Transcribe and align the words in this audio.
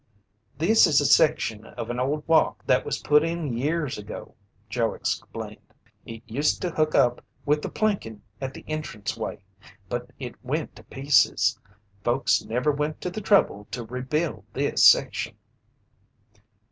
"This 0.57 0.87
is 0.87 0.99
a 0.99 1.05
section 1.05 1.63
of 1.63 1.91
an 1.91 1.99
old 1.99 2.27
walk 2.27 2.65
that 2.65 2.83
was 2.83 2.97
put 3.03 3.23
in 3.23 3.55
years 3.55 3.99
ago," 3.99 4.33
Joe 4.67 4.95
explained. 4.95 5.61
"It 6.07 6.23
used 6.25 6.59
to 6.63 6.71
hook 6.71 6.95
up 6.95 7.23
with 7.45 7.61
the 7.61 7.69
planking 7.69 8.23
at 8.41 8.55
the 8.55 8.65
entranceway, 8.65 9.41
but 9.89 10.09
it 10.17 10.43
went 10.43 10.75
to 10.77 10.83
pieces. 10.85 11.59
Folks 12.03 12.41
never 12.43 12.71
went 12.71 12.99
to 13.01 13.11
the 13.11 13.21
trouble 13.21 13.67
to 13.69 13.85
rebuild 13.85 14.45
this 14.53 14.83
section." 14.83 15.35